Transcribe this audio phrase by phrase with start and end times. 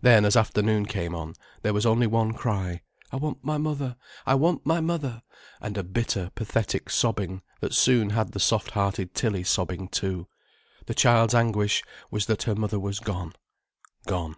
[0.00, 4.64] Then, as afternoon came on, there was only one cry—"I want my mother, I want
[4.64, 5.20] my mother——"
[5.60, 10.26] and a bitter, pathetic sobbing that soon had the soft hearted Tilly sobbing too.
[10.86, 13.34] The child's anguish was that her mother was gone,
[14.06, 14.36] gone.